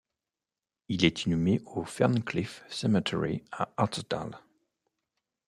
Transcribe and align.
Il 0.89 1.05
est 1.05 1.25
inhumé 1.27 1.61
au 1.63 1.83
Ferncliff 1.85 2.63
Cemetery 2.67 3.43
à 3.51 3.71
Hartsdale. 3.77 4.39